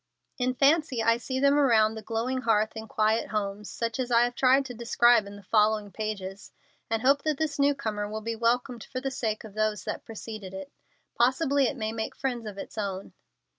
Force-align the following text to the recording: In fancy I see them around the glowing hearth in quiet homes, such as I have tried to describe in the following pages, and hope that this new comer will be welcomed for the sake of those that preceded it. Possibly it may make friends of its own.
In 0.39 0.55
fancy 0.55 1.03
I 1.03 1.17
see 1.17 1.39
them 1.39 1.59
around 1.59 1.93
the 1.93 2.01
glowing 2.01 2.41
hearth 2.41 2.71
in 2.75 2.87
quiet 2.87 3.27
homes, 3.27 3.69
such 3.69 3.99
as 3.99 4.09
I 4.09 4.23
have 4.23 4.33
tried 4.33 4.65
to 4.65 4.73
describe 4.73 5.27
in 5.27 5.35
the 5.35 5.43
following 5.43 5.91
pages, 5.91 6.51
and 6.89 7.03
hope 7.03 7.21
that 7.21 7.37
this 7.37 7.59
new 7.59 7.75
comer 7.75 8.09
will 8.09 8.21
be 8.21 8.35
welcomed 8.35 8.83
for 8.83 8.99
the 8.99 9.11
sake 9.11 9.43
of 9.43 9.53
those 9.53 9.83
that 9.83 10.03
preceded 10.03 10.55
it. 10.55 10.71
Possibly 11.13 11.65
it 11.67 11.77
may 11.77 11.91
make 11.91 12.15
friends 12.15 12.47
of 12.47 12.57
its 12.57 12.79
own. 12.79 13.13